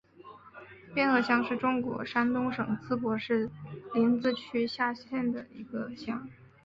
[0.95, 3.51] 边河乡是中国山东省淄博市
[3.93, 6.27] 临淄区下辖的一个乡。